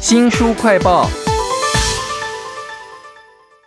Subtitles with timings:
[0.00, 1.08] 新书快报，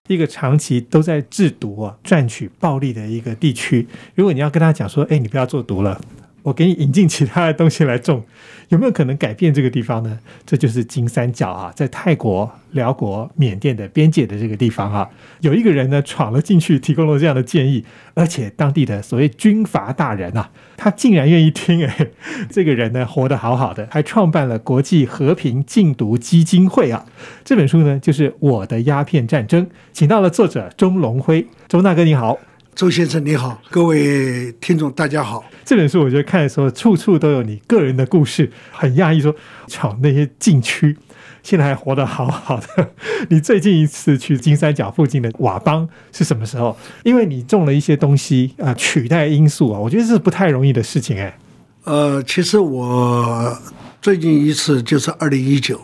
[0.07, 5.99] 一个长期都在制毒啊、赚取暴利的一个地区，如果你要跟他讲说，哎，你不要做毒了。
[6.45, 8.23] 我给你引进其他的东西来种，
[8.69, 10.19] 有没有可能改变这个地方呢？
[10.45, 15.09] 这就是金三角啊，在泰国、辽国、缅甸的边界的这个地方啊，
[15.41, 21.83] 有一个人呢闯了进去，提供了这样的建议，而且当地的所谓军阀大人啊，他竟然愿意听。
[21.83, 22.07] 哎，
[22.51, 27.03] 这个人呢活得好好的，还创办了国际和平禁毒基金会啊。
[27.43, 32.37] 这本书呢就是《我的鸦片战争》，请到了作者钟龙辉，钟大哥你好。
[32.75, 35.41] 周先生你好，各位听众大家好。
[35.63, 39.33] 这本书我觉得看的时候，处处都有你个人的故事，很讶异说
[39.65, 40.97] 巧那些禁区，
[41.41, 42.91] 现在还活得好好的。
[43.29, 46.77] 你最近一次去金三角附近的佤邦是什么时候？
[47.05, 51.37] 因为你种了一些东西啊，取代罂粟啊，我觉得是不太容易的事情哎。
[51.85, 53.57] 呃，其实我
[54.01, 55.79] 最近一次就是二零一九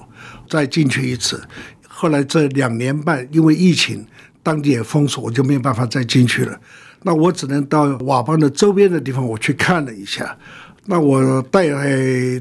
[0.49, 1.41] 再进去一次，
[1.87, 4.05] 后来这两年半因为疫情。
[4.43, 6.59] 当地也封锁，我就没有办法再进去了。
[7.03, 10.37] 那我只能到佤邦的周边的地方，我去看了一下。
[10.85, 11.67] 那我带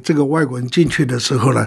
[0.02, 1.66] 这个外国人进去的时候呢，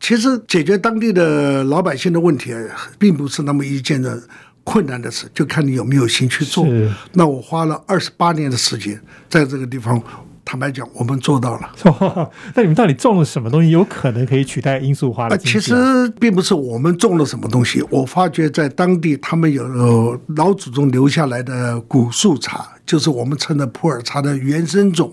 [0.00, 2.54] 其实解决当地的老百姓的问题，
[2.98, 4.22] 并不是那么一件的
[4.64, 6.66] 困难的事，就看你有没有心去做。
[7.12, 10.02] 那我花了二十八年的时间在这个地方。
[10.46, 12.30] 坦白讲，我们做到了。
[12.54, 15.36] 那你们到底种了什么东西，有可能可以取代罂粟花的？
[15.36, 15.74] 其实
[16.20, 17.84] 并不是我们种了什么东西。
[17.90, 25.12] 我发觉在当地，他们有老祖宗留下来的古树茶，就是我们称的普洱茶的原生种，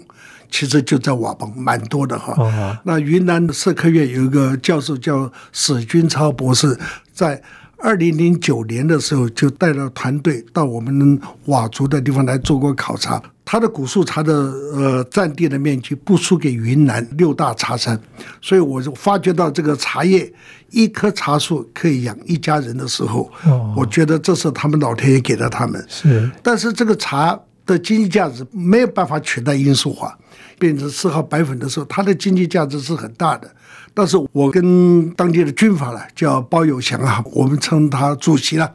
[0.51, 2.79] 其实就在佤邦，蛮多的哈。
[2.83, 6.77] 那云南社科院有一个教授叫史军超博士，
[7.11, 7.41] 在
[7.83, 13.21] 二零零九年的时候就带了团队到我们佤族的地方来做过考察。
[13.43, 17.99] 它的古树茶的呃占地的面积不输给云南六大茶山，
[18.41, 20.31] 所以我就发觉到这个茶叶
[20.71, 23.29] 一棵茶树可以养一家人的时候，
[23.75, 25.85] 我觉得这是他们老天爷给了他们。
[25.89, 30.17] 是，但是这个茶的经济价值没有办法取代罂粟花，
[30.57, 33.53] 变成四号白粉的时候，它的经济价值是很大的。
[33.93, 38.73] 但是我跟当地的军阀呢，叫包有祥啊，我们称他主席了。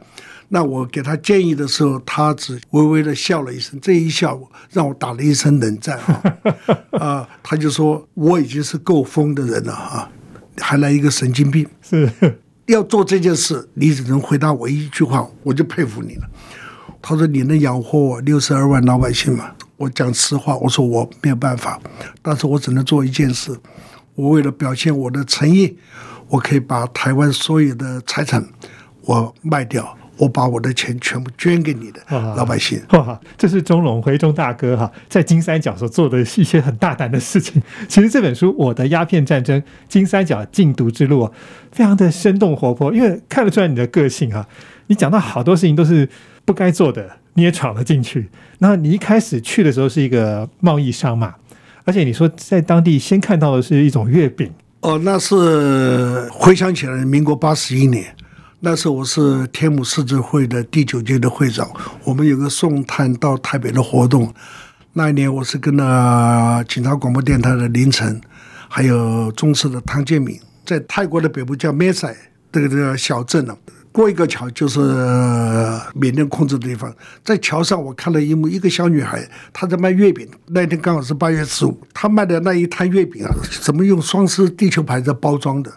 [0.51, 4.39] 那我给他建议的时候，他只微微的笑了一声，这一笑
[4.71, 6.23] 让我打了一身冷战啊！
[6.99, 10.09] 啊，他就说我已经是够疯的人了啊，
[10.57, 11.67] 还来一个神经病？
[11.81, 12.11] 是
[12.65, 16.27] 要做这件事，你只能回答我一句话，我就佩服你了。
[17.01, 19.51] 他说你能养活我六十二万老百姓吗？
[19.77, 21.79] 我讲实话，我说我没有办法，
[22.23, 23.55] 但是我只能做一件事，
[24.19, 25.77] 我为了表现我的诚意，
[26.27, 28.45] 我可以把台湾所有的财产
[29.05, 29.95] 我卖掉。
[30.19, 32.01] 我把我的钱全部捐给你的
[32.35, 32.77] 老百姓。
[32.89, 37.63] 哇，这是钟龙辉钟大哥哈，在金三角所做的一些很大胆的事情。
[37.87, 41.23] 其实这本书《我的鸦片战争：金三角禁毒之路》
[41.71, 44.45] 非常的生动活泼，因为看得出来你的个性哈。
[44.87, 46.09] 你讲到好多事情都是
[46.43, 48.27] 不该做的，你也闯了进去。
[48.57, 51.35] 那你一开始去的时候是一个贸易商嘛，
[51.89, 54.47] 而且你说在当地先看到的是一种月饼。
[54.81, 58.15] 哦，那是回想起来，民国八十一年。
[58.59, 61.67] 那时候我是天母市治会的第九届的会长，
[62.03, 64.31] 我们有个送炭到台北的活动。
[64.93, 68.21] 那一年我是跟了警察广播电台的林晨，
[68.67, 72.15] 还有中视的汤建敏，在泰国的北部叫咩塞
[72.51, 73.57] 这个这个小镇呢，
[73.91, 74.79] 过一个桥就是
[75.93, 76.93] 缅甸控制的地方。
[77.23, 80.27] 在桥上我看到一幕，一个小女孩她在卖月饼。
[80.47, 85.71] 那天刚好是八月十五，她卖的那一摊月饼啊，怎么用双狮地球牌在包装的？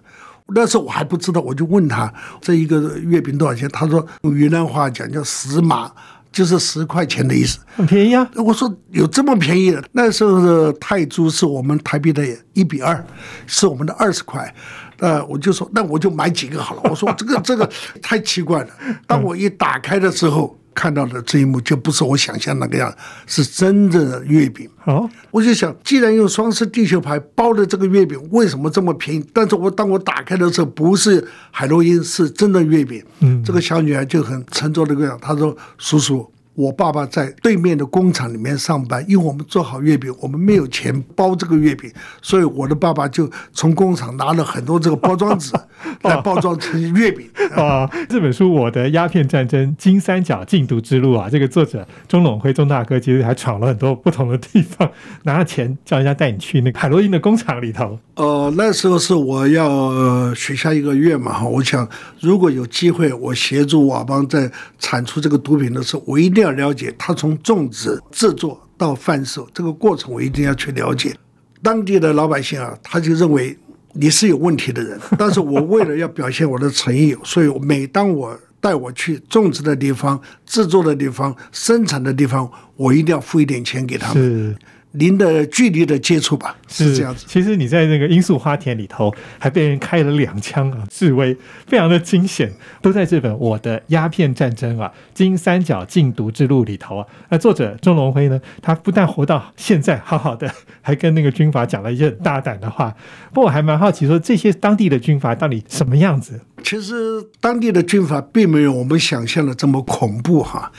[0.55, 3.69] 那时候我还不知道，我就问她这一个月饼多少钱？
[3.71, 5.91] 她说用云南话讲叫十马，
[6.31, 8.29] 就是十块钱的意思，很便宜啊。
[8.35, 9.83] 我说有这么便宜的？
[9.93, 13.03] 那时候的泰铢是我们台币的一比二，
[13.47, 14.55] 是我们的二十块。
[15.03, 16.81] 呃，我就说那我就买几个好了。
[16.85, 17.71] 我说这个这个
[18.01, 18.69] 太奇怪了。
[19.07, 20.57] 当我一打开的时候。
[20.75, 22.91] 看到的这一幕就不是我想象那个样，
[23.27, 24.67] 是真正的月饼。
[24.87, 29.23] 哦，我就想，既然用双色地球牌包的这个月饼，为什么这么便宜？
[29.35, 33.05] 但是我当我打开的时候，不是海洛因，是真的月饼。
[33.21, 41.91] 嗯，这个小女孩就很沉着的个样，她说：“叔叔。”我爸爸在对面的工厂里面上班，因为我们做好月饼，我们没有钱包这个月饼，
[42.21, 45.53] 所以我的爸爸就从工厂拿了很多这个包装纸
[46.03, 47.89] 来包装成月饼 啊。
[48.09, 54.91] 这本书《我的鸦片战争：金三角禁毒之路》啊，这个作者钟永辉钟大哥其实还闯了很多不同的地方，
[55.25, 57.99] 拿了钱叫人家带你去那个海洛因的工厂里头。
[58.17, 61.89] 呃，那时候是我要许下一个愿嘛，我想
[62.21, 71.17] 如果有机会，我协助佤邦在产出这个毒品的时候，我一定要了解它从种植、制作到贩售这个过程，我一定要去了解。
[71.63, 73.57] 当地的老百姓啊，他就认为
[73.95, 75.01] 你是有问题的人。
[75.17, 84.57] 但是我为了要表现我的诚意，所以每当我带我去种植的地方、制作的地方、生产的地方，我一定要付一点钱给他们。
[84.93, 87.25] 是零的距离的接触吧，是这样子。
[87.27, 91.37] 其实你在那个罂粟花田里头，还被人开了两枪啊，示威
[91.67, 97.07] 非常的惊险，都在这本《我的鸦片战争》啊，金三角禁毒之路里头啊。
[97.31, 100.53] 那作者钟龙辉呢，他不但活到现在好好的，
[100.83, 102.95] 还跟那个军阀讲了一些很大胆的话。
[103.33, 106.41] 不过我还蛮好奇，说这些当地的军阀到底什么样子？
[106.63, 106.95] 其实
[107.41, 110.71] 当地的军阀并没有我们想象的这么恐怖哈。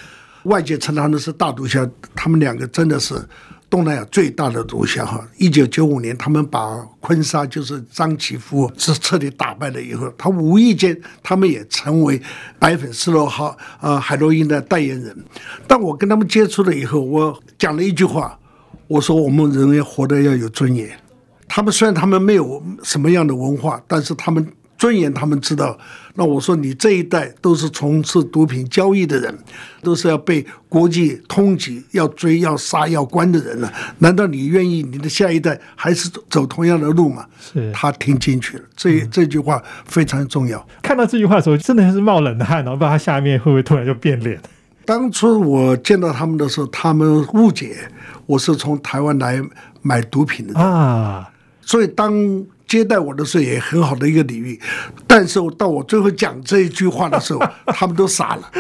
[0.44, 3.16] 外界称他们是大毒枭，他们两个真的是。
[3.73, 12.21] 东南亚最大的毒枭哈，一九九五年他们把昆沙就是张其夫是彻底打败了以后，他无意间他们也成为
[12.59, 15.25] 白粉斯洛哈呃海洛因的代言人。
[15.65, 18.37] 但我跟他们接触了以后，我讲了一句话，
[18.85, 20.87] 我说我们人要活得要有尊严。
[21.47, 24.47] 他们虽然他们没有什么样的文化，但是他们。
[24.83, 25.80] 尊严，他们知道。
[26.15, 29.33] 那我说，你这一代都是从事毒品交易的人，
[29.81, 33.74] 都是要被国际通缉、要追、要杀、要关的人了。
[34.00, 37.25] 难道你愿意你的下一代还是走同样的路吗？
[37.39, 40.68] 是他听进去了，这这句话非常重要。
[40.81, 44.38] 看到这句话的时候，真的是冒冷汗，然后不知道他下面会不会突然就变脸。
[44.83, 47.77] 当初我见到他们的时候，他们误解
[48.25, 49.41] 我是从台湾来
[49.81, 51.31] 买毒品的啊，
[51.62, 52.13] 所以当。
[52.73, 54.59] 接待我的时候也很好的一个礼遇，
[55.05, 58.51] 但是到我最后讲这一句话的时候，他们都傻了，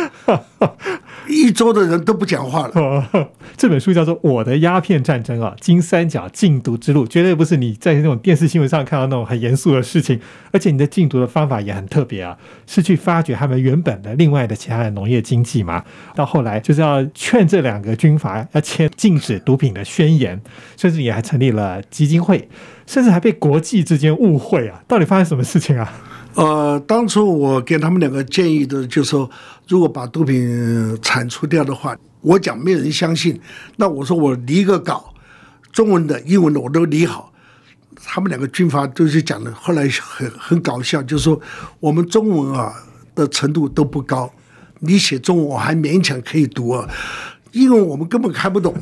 [1.27, 3.29] 一桌的人都不讲话了。
[3.55, 10.19] 这本书叫做《我的鸦片战争》啊，金三角禁毒之路，绝对不是你在那种电视新闻上看到那种很严肃的事情，
[10.51, 12.37] 而且你的禁毒的方法也很特别啊，
[12.67, 15.83] 是去发掘他们原本的另外的其他的农业经济嘛。
[16.15, 20.41] 到后来就是要劝这两个军阀要签禁止毒品的宣言，
[20.75, 22.49] 甚至也还成立了基金会。
[22.85, 24.83] 甚至还被国际之间误会啊！
[24.89, 25.89] 到底发生什么事情啊？
[26.35, 29.29] 呃，当初我给他们两个建议的，就是说，
[29.67, 33.39] 如果把毒品铲除掉的话，我讲没人相信。
[33.75, 35.13] 那我说我拟一个稿，
[35.71, 37.31] 中文的、英文的我都拟好。
[38.05, 41.39] 他们两个军阀都是讲的，后来很很搞笑，就是说
[41.79, 42.73] 我们中文啊
[43.15, 44.29] 的程度都不高，
[44.79, 46.89] 你写中文我还勉强可以读啊，
[47.51, 48.73] 英文我们根本看不懂。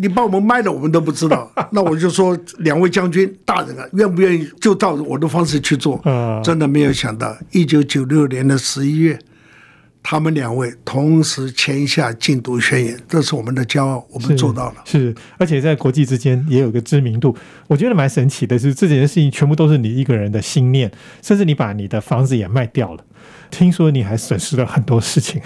[0.00, 1.50] 你把我们卖了，我们都不知道。
[1.72, 6.00] 那我就说，两位将军大人啊，愿不愿意就照我的方式去做？
[6.42, 9.18] 真的没有想到，一九九六年的十一月，
[10.02, 14.76] 他们两位同时签下禁毒宣言，这是我们的骄傲，我们做到了。
[14.84, 17.36] 是，而且在国际之间也有个知名度。
[17.66, 20.90] 我觉得蛮神奇的，是这件事情全部都是你一个人的心念，
[21.22, 23.04] 甚至你把你的房子也卖掉了。
[23.50, 25.40] 听说你还损失了很多事情。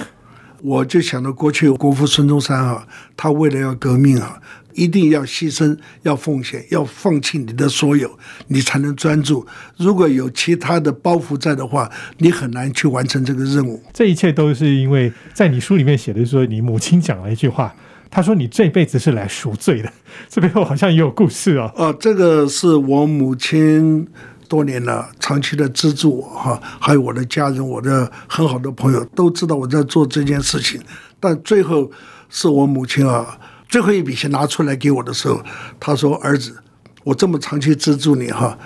[0.64, 4.40] 我就想到过去国父孙中山啊，他为了要革命啊，
[4.72, 8.18] 一定要牺牲、要奉献、要放弃你的所有，
[8.48, 9.46] 你才能专注。
[9.76, 13.82] 如果有其他的包袱在的话，你很难去完成这个任务。
[13.92, 17.74] 这一切都是因为在你书里面写的说，你母亲讲了一句话，
[18.10, 19.92] 她说你这辈子是来赎罪的。
[20.30, 21.70] 这背后好像也有故事哦。
[21.76, 24.08] 哦，这个是我母亲。
[24.48, 30.80] 多年了，长期的资助我哈，还有我的家人，我的很好的朋友都知道我在做这件事情。
[31.18, 31.90] 但最后
[32.28, 33.38] 是我母亲啊，
[33.68, 35.42] 最后一笔钱拿出来给我的时候，
[35.80, 36.56] 她说：“儿子，
[37.02, 38.58] 我这么长期资助你哈。”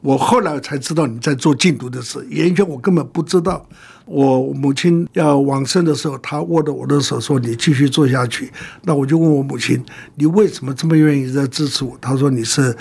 [0.00, 3.64] 我后来才知道你在做禁毒的事，原先我根本不知道。
[4.06, 8.50] 我母亲要往生的时候，她握着我的手说：“你继续做下去。”
[8.82, 9.80] 那我就问我母亲
[10.16, 12.76] ：“你为什么这么愿意在支持我？”她说：“你是，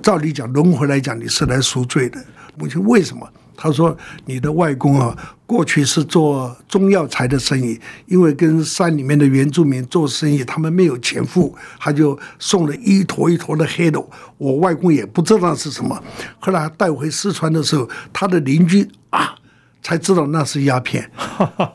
[0.00, 2.22] 照理讲轮回来讲，你是来赎罪的。”
[2.56, 3.28] 母亲为什么？
[3.62, 5.14] 他说：“你的外公啊，
[5.44, 14.08] 过去是做中药材的生意，因为跟山里面的原住民做生意，他们没有钱付，他就送了一坨一坨的黑豆。
[14.38, 16.02] 我外公也不知道是什么，
[16.38, 19.34] 后来带回四川的时候，他的邻居啊，
[19.82, 21.10] 才知道那是鸦片，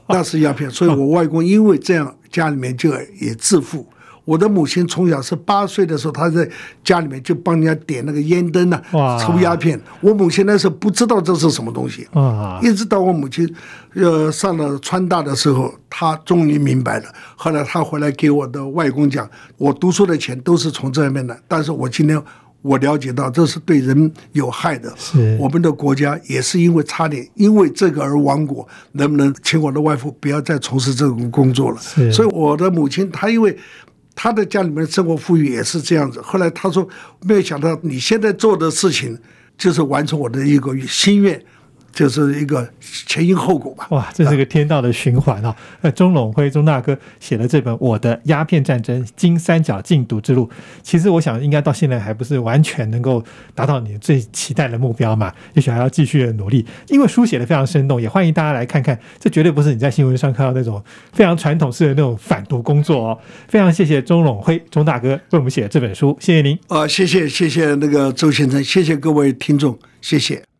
[0.10, 0.68] 那是鸦片。
[0.72, 2.89] 所以我外公因为这样，家里面就
[3.22, 3.88] 也致富。”
[4.25, 6.50] 我的母亲从小是八岁的时候，她在
[6.84, 9.79] 家里面就帮人家点那个烟灯呢，抽鸦片。
[10.01, 12.08] 我母亲那时候不知道这是什么东西，
[12.62, 13.48] 一直到我母亲
[13.94, 17.05] 呃上了川大的时候，她终于明白了。
[17.36, 22.20] 后来她回来给我的外公讲，我读书的钱都是从这面的，但是我今天
[22.63, 24.91] 我了解到这是对人有害的。
[24.98, 31.77] 是我们的国家也是因为差点因为这个而亡国，能不能请我的外父不要再从事这种工作了？
[32.12, 33.55] 所以我的母亲她因为。
[34.15, 36.22] 他的家里面生活富裕也是这样子。
[36.22, 36.88] 后来他说
[37.27, 39.15] ：“没有想到你现在做的事情，
[39.57, 41.39] 就是完成我的一个心愿，
[41.96, 42.70] 就是一个
[43.08, 43.88] 前因后果吧。
[43.92, 45.56] 哇，这是个天道的循环啊！
[45.80, 50.46] 那钟永辉钟大哥写了这本《我的鸦片战争金三角禁毒之路》，
[50.84, 53.24] 其实我想应该到现在还不是完全能够
[53.56, 56.66] 达到你最期待的目标嘛，也许还要继续的努力。
[56.90, 59.00] 因为书写的非常生动，也欢迎大家来看看。
[59.18, 60.84] 这绝对不是你在新闻上看到那种
[61.14, 63.20] 非常传统式的那种反毒工作哦。
[63.48, 66.60] 非常谢谢钟永辉钟大哥为我们写的这本书，谢谢您。
[66.68, 70.55] 啊，谢谢谢谢那个周先生，谢谢各位听众，谢谢。